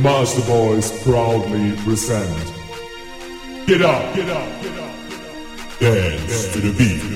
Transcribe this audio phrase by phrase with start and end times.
[0.00, 2.46] The Master Boys proudly present.
[3.66, 5.78] Get up, get up, get up.
[5.78, 7.09] Dance to the beat.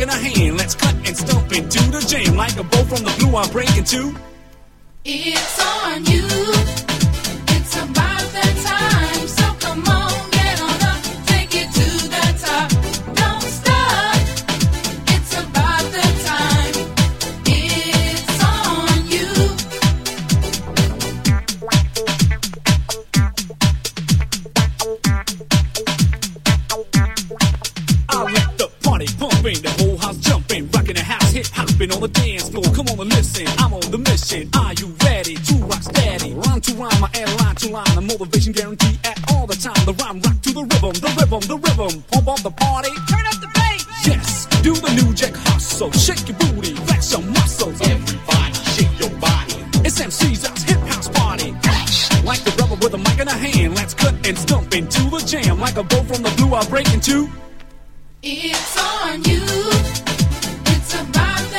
[0.00, 2.36] In a hand, let's cut and stomp into the jam.
[2.36, 4.14] Like a bow from the blue, I'm breaking two.
[5.04, 6.26] It's on you.
[7.48, 8.19] It's about
[34.32, 34.58] on the.
[34.58, 36.34] Are you ready to rock steady?
[36.34, 39.84] Rhyme to rhyme, I add line to line, a motivation guarantee at all the time.
[39.86, 42.02] The rhyme rock to the rhythm, the rhythm, the rhythm.
[42.10, 43.86] Pump up the party, turn up the bass.
[44.06, 47.80] Yes, do the new jack hustle, shake your booty, flex your muscles.
[47.80, 49.54] Everybody, shake your body.
[49.84, 51.52] It's MC's house, hip house party.
[52.24, 55.22] Like the rubber with a mic in a hand, let's cut and stomp into the
[55.26, 55.58] jam.
[55.60, 57.28] Like a bow from the blue, I break into.
[58.22, 59.42] It's on you.
[60.72, 61.49] It's about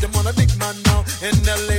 [0.00, 1.04] Them want a big man now.
[1.22, 1.77] In LA,